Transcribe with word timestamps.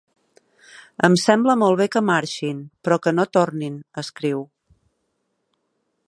Em 1.07 1.17
sembla 1.23 1.55
molt 1.63 1.77
bé 1.81 1.87
que 1.95 2.01
marxin, 2.07 2.63
però 2.87 2.97
que 3.03 3.13
no 3.17 3.25
tornin, 3.37 3.75
escriu. 4.05 4.41